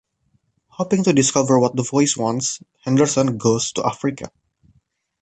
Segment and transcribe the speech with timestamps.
[0.69, 4.31] Hoping to discover what the voice wants, Henderson goes to Africa.